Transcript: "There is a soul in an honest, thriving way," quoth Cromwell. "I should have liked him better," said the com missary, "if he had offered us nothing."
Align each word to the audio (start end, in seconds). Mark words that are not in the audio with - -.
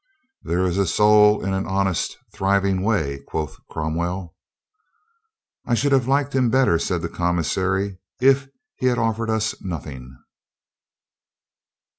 "There 0.41 0.65
is 0.65 0.79
a 0.79 0.87
soul 0.87 1.45
in 1.45 1.53
an 1.53 1.67
honest, 1.67 2.17
thriving 2.33 2.81
way," 2.81 3.19
quoth 3.27 3.59
Cromwell. 3.69 4.35
"I 5.67 5.75
should 5.75 5.91
have 5.91 6.07
liked 6.07 6.33
him 6.33 6.49
better," 6.49 6.79
said 6.79 7.03
the 7.03 7.07
com 7.07 7.35
missary, 7.37 7.99
"if 8.19 8.47
he 8.77 8.87
had 8.87 8.97
offered 8.97 9.29
us 9.29 9.53
nothing." 9.63 10.17